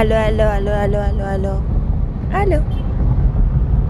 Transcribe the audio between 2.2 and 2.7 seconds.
Aló.